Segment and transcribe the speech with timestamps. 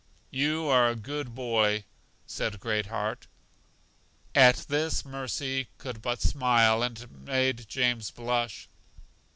[0.31, 1.83] You are a good boy,
[2.25, 3.27] said Great heart.
[4.33, 8.67] At this Mercy could but smile, and it made James blush.